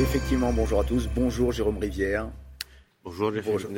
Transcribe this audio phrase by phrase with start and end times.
[0.00, 1.08] effectivement, bonjour à tous.
[1.14, 2.28] Bonjour Jérôme Rivière.
[3.04, 3.70] Bonjour, bonjour.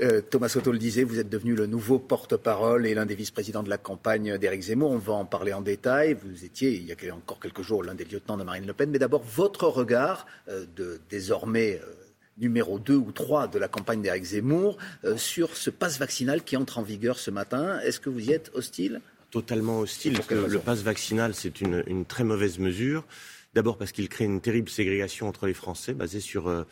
[0.00, 3.62] Euh, Thomas Soto le disait, vous êtes devenu le nouveau porte-parole et l'un des vice-présidents
[3.62, 4.90] de la campagne d'Éric Zemmour.
[4.90, 6.16] On va en parler en détail.
[6.20, 8.90] Vous étiez, il y a encore quelques jours, l'un des lieutenants de Marine Le Pen.
[8.90, 11.94] Mais d'abord, votre regard euh, de désormais euh,
[12.38, 14.78] numéro 2 ou 3 de la campagne d'Éric Zemmour
[15.16, 17.78] sur ce passe vaccinal qui entre en vigueur ce matin.
[17.80, 19.00] Est-ce que vous y êtes hostile?
[19.30, 20.18] Totalement hostile.
[20.30, 23.04] le passe vaccinal, c'est une, une, très mauvaise mesure.
[23.52, 26.62] D'abord parce qu'il crée une terrible ségrégation entre les Français basée sur euh,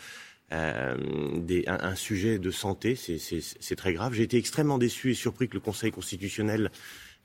[0.53, 0.97] euh,
[1.67, 4.15] un, sujet de santé, c'est très grave.
[4.15, 6.71] J'ai été extrêmement déçu et surpris que le Conseil constitutionnel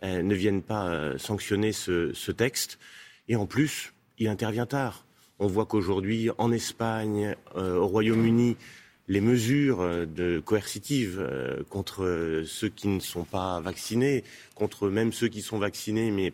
[0.01, 2.79] euh, ne vienne pas sanctionner ce, texte.
[3.27, 5.05] Et en plus, il intervient tard.
[5.37, 8.57] On voit qu'aujourd'hui, en Espagne, au Royaume-Uni,
[9.07, 9.85] les mesures
[10.45, 11.25] coercitives
[11.69, 14.23] contre ceux qui ne sont pas vaccinés,
[14.55, 16.33] contre même ceux qui sont vaccinés mais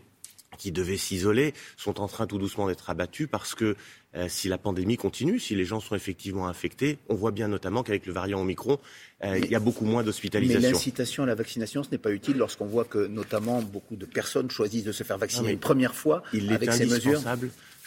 [0.57, 3.75] qui devaient s'isoler, sont en train tout doucement d'être abattus parce que
[4.15, 7.83] euh, si la pandémie continue, si les gens sont effectivement infectés, on voit bien notamment
[7.83, 8.79] qu'avec le variant Omicron,
[9.23, 10.61] euh, il y a beaucoup moins d'hospitalisation.
[10.61, 14.05] Mais l'incitation à la vaccination, ce n'est pas utile lorsqu'on voit que notamment beaucoup de
[14.05, 17.21] personnes choisissent de se faire vacciner une première fois il avec ces mesures.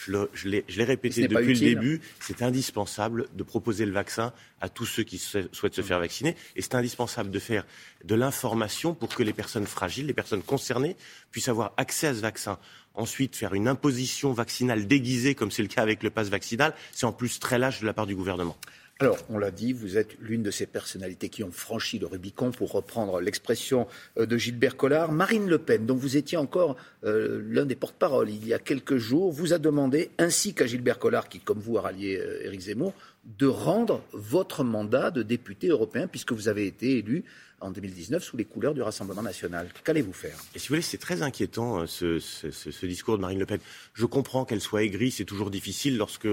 [0.06, 5.02] Je, l'ai répété depuis le début, c'est indispensable de proposer le vaccin à tous ceux
[5.02, 6.36] qui souhaitent se faire vacciner.
[6.56, 7.64] Et c'est indispensable de faire
[8.04, 10.96] de l'information pour que les personnes fragiles, les personnes concernées,
[11.30, 12.58] puissent avoir accès à ce vaccin.
[12.94, 17.06] Ensuite, faire une imposition vaccinale déguisée, comme c'est le cas avec le pass vaccinal, c'est
[17.06, 18.56] en plus très lâche de la part du gouvernement.
[19.02, 22.52] Alors, on l'a dit, vous êtes l'une de ces personnalités qui ont franchi le Rubicon,
[22.52, 25.10] pour reprendre l'expression euh, de Gilbert Collard.
[25.10, 28.98] Marine Le Pen, dont vous étiez encore euh, l'un des porte-parole il y a quelques
[28.98, 32.60] jours, vous a demandé, ainsi qu'à Gilbert Collard, qui, comme vous, a rallié euh, Éric
[32.60, 32.94] Zemmour,
[33.40, 37.24] de rendre votre mandat de député européen, puisque vous avez été élu
[37.60, 39.68] en 2019 sous les couleurs du Rassemblement national.
[39.82, 40.36] Qu'allez-vous faire?
[40.54, 43.60] Si vous voulez, c'est très inquiétant ce, discours de Marine Le Pen.
[43.94, 46.28] Je comprends qu'elle soit aigrie, c'est toujours difficile lorsque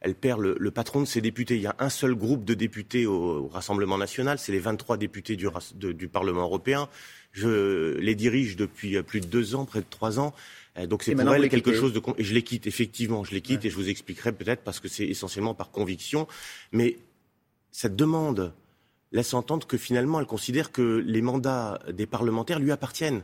[0.00, 1.56] elle perd le, le, patron de ses députés.
[1.56, 4.96] Il y a un seul groupe de députés au, au Rassemblement national, c'est les 23
[4.96, 6.88] députés du, de, du, Parlement européen.
[7.32, 10.34] Je les dirige depuis plus de deux ans, près de trois ans.
[10.88, 12.02] Donc c'est pour elle quelque chose de...
[12.18, 13.66] Et je les quitte, effectivement, je les quitte ouais.
[13.68, 16.28] et je vous expliquerai peut-être parce que c'est essentiellement par conviction.
[16.72, 16.98] Mais
[17.72, 18.52] cette demande
[19.12, 23.22] laisse entendre que finalement elle considère que les mandats des parlementaires lui appartiennent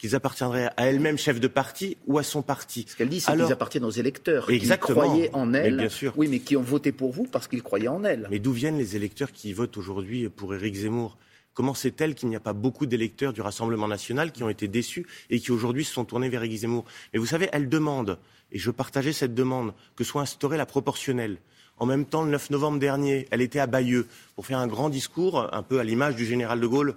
[0.00, 2.86] qu'ils appartiendraient à elle-même chef de parti ou à son parti.
[2.88, 6.14] Ce qu'elle dit, c'est qu'ils appartiennent aux électeurs qui croyaient en elle, bien sûr.
[6.16, 8.26] oui, mais qui ont voté pour vous parce qu'ils croyaient en elle.
[8.30, 11.18] Mais d'où viennent les électeurs qui votent aujourd'hui pour Éric Zemmour?
[11.52, 15.06] Comment sait-elle qu'il n'y a pas beaucoup d'électeurs du Rassemblement national qui ont été déçus
[15.28, 16.86] et qui aujourd'hui se sont tournés vers Éric Zemmour?
[17.12, 18.18] Mais vous savez, elle demande,
[18.52, 21.38] et je partageais cette demande, que soit instaurée la proportionnelle.
[21.76, 24.88] En même temps, le 9 novembre dernier, elle était à Bayeux pour faire un grand
[24.88, 26.94] discours, un peu à l'image du général de Gaulle,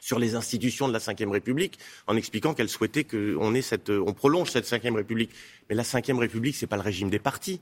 [0.00, 4.12] sur les institutions de la Ve République, en expliquant qu'elle souhaitait qu'on ait cette, on
[4.12, 5.30] prolonge cette Ve République.
[5.68, 7.60] Mais la Ve République, c'est pas le régime des partis.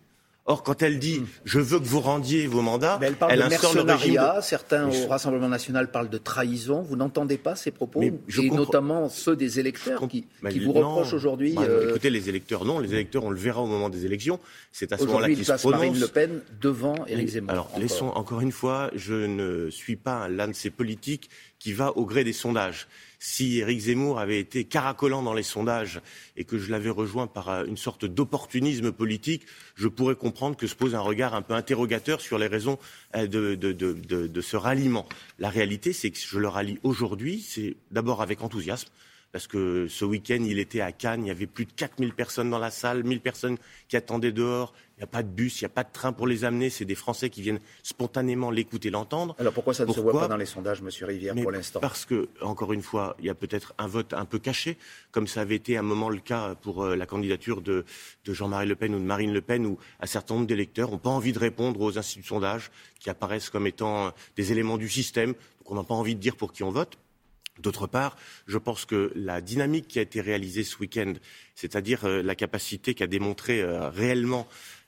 [0.50, 3.40] Or, quand elle dit je veux que vous rendiez vos mandats, Mais elle parle elle
[3.40, 4.14] de instaure le régime.
[4.14, 4.40] De...
[4.40, 6.80] Certains au Rassemblement national parlent de trahison.
[6.80, 8.64] Vous n'entendez pas ces propos Mais je Et comprends...
[8.64, 10.94] notamment ceux des électeurs qui, Bah, qui vous non.
[10.94, 11.52] reprochent aujourd'hui.
[11.52, 12.78] Bah, euh, Écoutez, les électeurs, non.
[12.78, 14.40] Les électeurs, on le verra au moment des élections.
[14.72, 16.00] C'est à ce moment-là qu'ils ils se placent Marine prononcent.
[16.00, 17.50] Le Pen devant Éric Zemmour.
[17.50, 17.80] Alors, encore.
[17.80, 22.04] laissons encore une fois, je ne suis pas l'un de ces politiques qui va au
[22.04, 22.86] gré des sondages.
[23.20, 26.00] Si Éric Zemmour avait été caracolant dans les sondages
[26.36, 29.42] et que je l'avais rejoint par euh, une sorte d'opportunisme politique,
[29.74, 32.78] je pourrais comprendre que se pose un regard un peu interrogateur sur les raisons
[33.16, 35.08] euh, de, de, ce ralliement.
[35.40, 38.88] La réalité, c'est que je le rallie aujourd'hui, c'est d'abord avec enthousiasme,
[39.32, 42.50] parce que ce week-end, il était à Cannes, il y avait plus de 4000 personnes
[42.50, 43.58] dans la salle, 1000 personnes
[43.88, 46.12] qui attendaient dehors, il n'y a pas de bus, il n'y a pas de train
[46.12, 49.36] pour les amener, c'est des Français qui viennent spontanément l'écouter, l'entendre.
[49.38, 51.78] Alors pourquoi ça ne se voit pas dans les sondages, Monsieur Rivière, Mais pour l'instant?
[51.78, 54.76] Parce que, encore une fois, il y a peut-être un vote un peu caché,
[55.12, 57.84] comme ça avait été à un moment le cas pour euh, la candidature de,
[58.24, 60.98] de Jean-Marie Le Pen ou de Marine Le Pen, où un certain nombre d'électeurs n'ont
[60.98, 64.78] pas envie de répondre aux instituts de sondage qui apparaissent comme étant euh, des éléments
[64.78, 66.98] du système, donc on n'a pas envie de dire pour qui on vote.
[67.60, 71.12] D'autre part, je pense que la dynamique qui a été réalisée ce week-end,
[71.54, 74.46] c'est-à-dire euh, la capacité qu'a démontré euh, réellement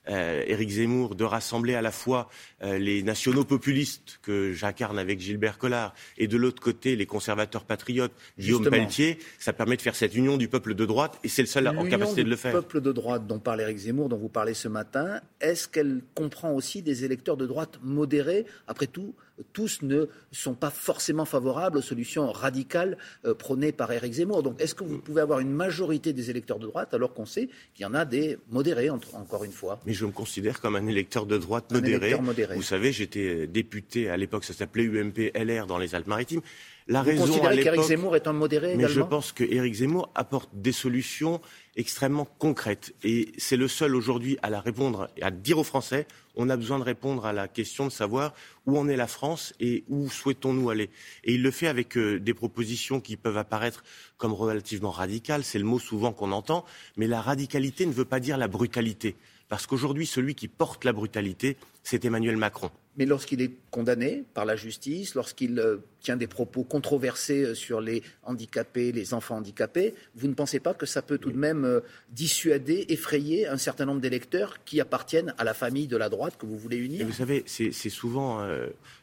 [0.09, 2.31] euh, Éric Zemmour de rassembler à la fois
[2.63, 7.65] euh, les nationaux populistes que j'incarne avec Gilbert Collard et de l'autre côté les conservateurs
[7.65, 8.85] patriotes, Guillaume Justement.
[8.85, 11.69] Pelletier, ça permet de faire cette union du peuple de droite et c'est le seul
[11.69, 12.53] en capacité de le faire.
[12.53, 16.53] peuple de droite dont parle Éric Zemmour, dont vous parlez ce matin, est-ce qu'elle comprend
[16.53, 18.47] aussi des électeurs de droite modérés?
[18.67, 19.15] Après tout,
[19.53, 24.43] tous ne sont pas forcément favorables aux solutions radicales euh, prônées par Éric Zemmour.
[24.43, 27.49] Donc, est-ce que vous pouvez avoir une majorité des électeurs de droite alors qu'on sait
[27.75, 29.81] qu'il y en a des modérés, encore une fois?
[29.87, 32.19] Mais je me considère comme un électeur de droite modéré.
[32.21, 32.55] modéré.
[32.55, 36.43] Vous savez, j'étais député à l'époque, ça s'appelait UMP LR dans les Alpes-Maritimes.
[36.91, 40.11] La Vous raison considérez qu'Éric Zemmour est un modéré Mais je pense que Éric Zemmour
[40.17, 41.41] apporte des solutions
[41.77, 42.95] extrêmement concrète.
[43.05, 46.07] Et c'est le seul aujourd'hui à la répondre et à dire aux Français
[46.41, 48.33] on a besoin de répondre à la question de savoir
[48.67, 50.91] où en est la France et où souhaitons-nous aller.
[51.25, 53.85] Et il le fait avec euh, des propositions qui peuvent apparaître
[54.17, 56.65] comme relativement radicales, c'est le mot souvent qu'on entend,
[56.97, 59.17] mais la radicalité ne veut pas dire la brutalité.
[59.49, 62.71] Parce qu'aujourd'hui, celui qui porte la brutalité, c'est Emmanuel Macron.
[62.97, 67.81] Mais lorsqu'il est condamné par la justice, lorsqu'il euh, tient des propos controversés euh, sur
[67.81, 71.65] les handicapés, les enfants handicapés, vous ne pensez pas que ça peut tout de même
[71.65, 76.37] euh, dissuader, effrayer un certain nombre d'électeurs qui appartiennent à la famille de la droite
[76.37, 77.07] que vous voulez unir?
[77.07, 78.45] Vous savez, c'est souvent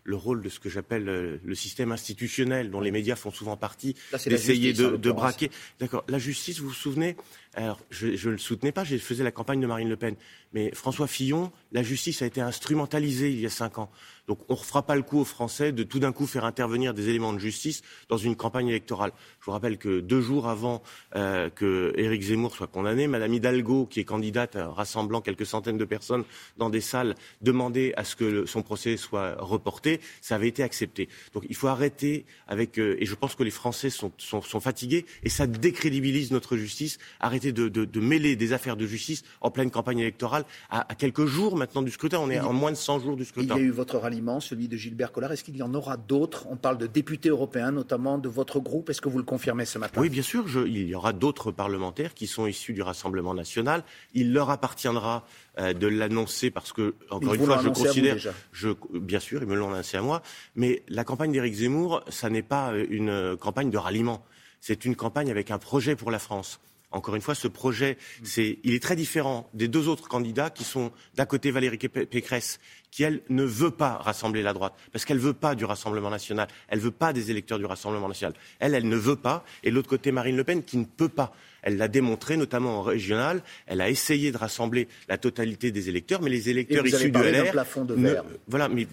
[0.03, 3.95] le rôle de ce que j'appelle le système institutionnel, dont les médias font souvent partie,
[4.25, 5.49] d'essayer de, de braquer.
[5.79, 6.03] D'accord.
[6.07, 7.15] La justice, vous vous souvenez?
[7.53, 10.15] Alors, je ne le soutenais pas, je faisais la campagne de Marine Le Pen.
[10.53, 13.91] Mais François Fillon, la justice a été instrumentalisée il y a cinq ans.
[14.27, 16.93] Donc on ne refera pas le coup aux Français de tout d'un coup faire intervenir
[16.93, 19.11] des éléments de justice dans une campagne électorale.
[19.39, 20.83] Je vous rappelle que deux jours avant
[21.15, 25.77] euh, que Éric Zemmour soit condamné, Madame Hidalgo, qui est candidate euh, rassemblant quelques centaines
[25.77, 26.25] de personnes
[26.57, 30.01] dans des salles, demandait à ce que son procès soit reporté.
[30.19, 31.07] Ça avait été accepté.
[31.33, 34.59] Donc il faut arrêter avec euh, et je pense que les Français sont, sont, sont,
[34.59, 36.97] fatigués et ça décrédibilise notre justice.
[37.21, 40.95] Arrêter de, de, de, mêler des affaires de justice en pleine campagne électorale à, à
[40.95, 42.19] quelques jours maintenant du scrutin.
[42.19, 43.55] On est en moins de 100 jours du scrutin.
[43.55, 43.97] Il y a eu votre
[44.39, 45.31] celui de Gilbert Collard.
[45.31, 46.45] Est-ce qu'il y en aura d'autres?
[46.49, 48.89] On parle de députés européens, notamment de votre groupe.
[48.89, 50.01] Est-ce que vous le confirmez ce matin?
[50.01, 50.45] Oui, bien sûr.
[50.65, 53.83] il y aura d'autres parlementaires qui sont issus du Rassemblement national.
[54.13, 55.25] Il leur appartiendra
[55.59, 58.17] euh, de l'annoncer parce que, encore une fois, je considère,
[58.51, 60.21] je, bien sûr, ils me l'ont annoncé à moi,
[60.55, 64.23] mais la campagne d'Éric Zemmour, ça n'est pas une campagne de ralliement.
[64.59, 66.59] C'est une campagne avec un projet pour la France.
[66.91, 70.63] Encore une fois, ce projet, c'est, il est très différent des deux autres candidats qui
[70.63, 72.59] sont d'un côté Valérie Pécresse,
[72.91, 76.09] qui elle ne veut pas rassembler la droite, parce qu'elle ne veut pas du Rassemblement
[76.09, 78.33] national, elle ne veut pas des électeurs du Rassemblement national.
[78.59, 81.09] Elle, elle ne veut pas, et de l'autre côté Marine Le Pen qui ne peut
[81.09, 81.33] pas.
[81.67, 83.43] Elle l'a démontré, notamment en régional.
[83.65, 87.51] Elle a essayé de rassembler la totalité des électeurs, mais les électeurs issus de LR.
[87.51, 88.23] plafond de verre.
[88.47, 88.87] voilà, mais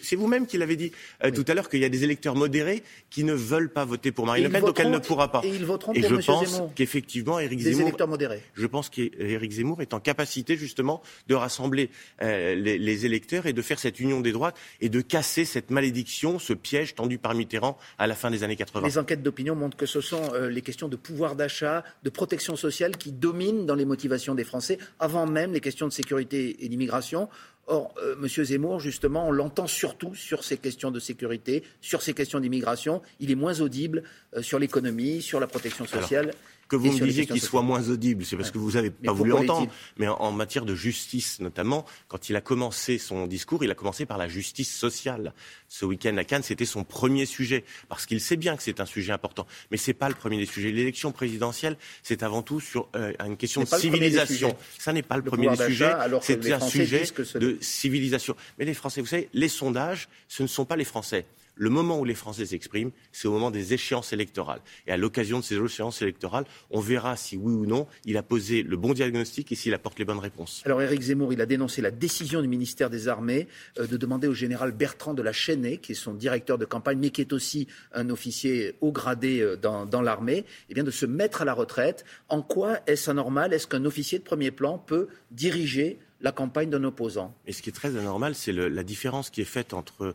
[0.00, 0.92] c'est vous-même qui l'avez dit
[1.24, 4.12] euh, tout à l'heure qu'il y a des électeurs modérés qui ne veulent pas voter
[4.12, 5.40] pour Marine Le Pen, donc elle ne pourra pas.
[5.42, 7.78] Et ils voteront et je pense qu'effectivement, Éric Zemmour.
[7.78, 8.42] Des électeurs modérés.
[8.54, 11.90] Je pense qu'Éric Zemmour est en capacité justement de rassembler
[12.22, 15.72] euh, les, les électeurs et de faire cette union des droites et de casser cette
[15.72, 18.86] malédiction, ce piège tendu par Mitterrand à la fin des années 80.
[18.86, 22.54] Les enquêtes d'opinion montrent que ce sont euh, les questions de pouvoir d'achat, de protection
[22.54, 26.68] sociale qui dominent dans les motivations des Français, avant même les questions de sécurité et
[26.68, 27.30] d'immigration.
[27.66, 28.44] Or, euh, M.
[28.44, 33.00] Zemmour, justement, on l'entend surtout sur ces questions de sécurité, sur ces questions d'immigration.
[33.20, 34.02] Il est moins audible
[34.36, 36.32] euh, sur l'économie, sur la protection sociale
[36.70, 39.32] que vous me disiez qu'il soit moins audible, c'est parce que vous n'avez pas voulu
[39.32, 39.70] entendre.
[39.98, 44.06] Mais en, matière de justice, notamment, quand il a commencé son discours, il a commencé
[44.06, 45.34] par la justice sociale.
[45.68, 48.86] Ce week-end à Cannes, c'était son premier sujet, parce qu'il sait bien que c'est un
[48.86, 49.46] sujet important.
[49.70, 50.70] Mais ce n'est pas le premier des sujets.
[50.70, 54.56] L'élection présidentielle, c'est avant tout sur euh, une question de civilisation.
[54.78, 55.92] Ça n'est pas le, premier des sujets.
[56.22, 57.02] C'est un sujet
[57.34, 58.36] de civilisation.
[58.58, 61.26] Mais les Français, vous savez, les sondages, ce ne sont pas les Français
[61.60, 64.62] le moment où les Français s'expriment, c'est au moment des échéances électorales.
[64.86, 68.22] Et à l'occasion de ces échéances électorales, on verra si oui ou non il a
[68.22, 70.62] posé le bon diagnostic et s'il apporte les bonnes réponses.
[70.64, 73.46] Alors Éric Zemmour, il a dénoncé la décision du ministère des Armées
[73.78, 76.98] euh, de demander au général Bertrand de la Chênaie, qui est son directeur de campagne,
[76.98, 81.04] mais qui est aussi un officier haut gradé euh, dans, l'armée, eh bien de se
[81.04, 82.06] mettre à la retraite.
[82.30, 83.52] En quoi est-ce anormal?
[83.52, 87.34] Est-ce qu'un officier de premier plan peut diriger la campagne d'un opposant?
[87.46, 90.14] Et ce qui est très anormal, c'est la différence qui est faite entre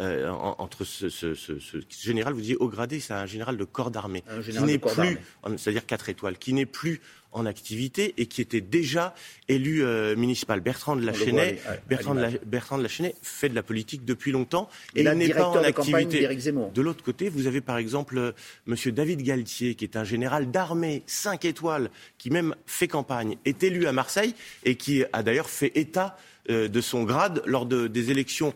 [0.00, 3.64] euh, entre ce, ce, ce, ce, général, vous disiez au gradé, c'est un général de
[3.64, 5.18] corps d'armée, qui n'est plus,
[5.56, 7.00] c'est-à-dire quatre étoiles, qui n'est plus
[7.34, 9.14] en activité et qui était déjà
[9.48, 10.60] élu euh, municipal.
[10.60, 12.86] Bertrand de la Chênaie, Bertrand, de la, Bertrand de
[13.22, 16.26] fait de la politique depuis longtemps et, il n'est pas en activité.
[16.74, 18.32] De l'autre côté, vous avez par exemple euh,
[18.66, 23.62] Monsieur David Galtier, qui est un général d'armée cinq étoiles, qui même fait campagne, est
[23.62, 26.16] élu à Marseille et qui a d'ailleurs fait état
[26.50, 28.52] euh, de son grade lors des élections.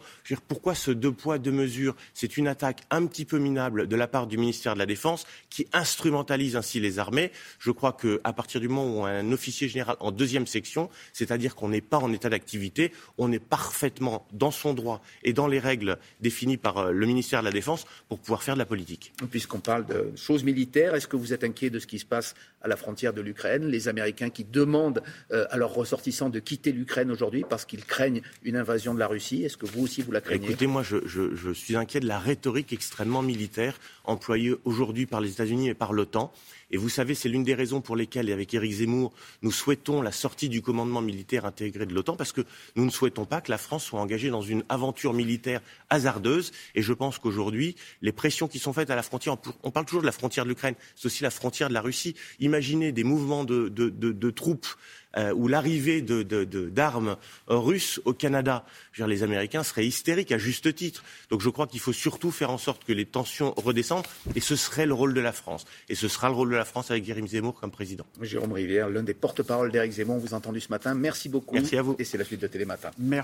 [0.46, 1.96] pourquoi ce deux poids, deux mesures?
[2.12, 5.26] C'est une attaque un petit peu minable de la part du ministère de la Défense
[5.48, 7.32] qui instrumentalise ainsi les armées.
[7.58, 11.68] Je crois qu'à partir du moment où un officier général en deuxième section, c'est-à-dire qu'on
[11.68, 15.98] n'est pas en état d'activité, on est parfaitement dans son droit et dans les règles
[16.20, 19.12] définies par euh, le ministère de la Défense pour pouvoir faire de la politique.
[19.30, 22.34] Puisqu'on parle de choses militaires, est-ce que vous êtes inquiet de ce qui se passe
[22.62, 23.66] à la frontière de l'Ukraine?
[23.66, 28.22] Les Américains qui demandent euh, à leurs ressortissants de quitter l'Ukraine aujourd'hui parce qu'ils craignent
[28.42, 29.44] une invasion de la Russie.
[29.44, 30.46] Est-ce que vous aussi vous la craignez?
[30.46, 35.32] Écoutez, moi je, je, suis inquiet de la rhétorique extrêmement militaire employée aujourd'hui par les
[35.32, 36.32] États-Unis et par l'OTAN.
[36.70, 39.12] Et vous savez, c'est l'une des raisons pour lesquelles, avec Éric Zemmour,
[39.42, 42.42] nous souhaitons la sortie du commandement militaire intégré de l'OTAN parce que
[42.76, 45.60] nous ne souhaitons pas que la France soit engagée dans une aventure militaire
[45.90, 46.52] hasardeuse.
[46.74, 50.02] Et je pense qu'aujourd'hui, les pressions qui sont faites à la frontière, on parle toujours
[50.02, 52.14] de la frontière de l'Ukraine, c'est aussi la frontière de la Russie.
[52.40, 54.68] Imaginez des mouvements de, de troupes
[55.16, 58.64] euh, ou l'arrivée d'armes russes au Canada.
[58.98, 61.02] les Américains seraient hystériques à juste titre.
[61.30, 64.56] Donc je crois qu'il faut surtout faire en sorte que les tensions redescendent et ce
[64.56, 65.64] serait le rôle de la France.
[65.88, 68.04] Et ce sera le rôle de la France avec Guérim Zemmour comme président.
[68.20, 70.94] Jérôme Rivière, l'un des porte-parole d'Éric Zemmour, vous entendu ce matin.
[70.94, 71.54] Merci beaucoup.
[71.54, 71.96] Merci à vous.
[71.98, 72.90] Et c'est la suite de Télématin.
[72.98, 73.16] Merci.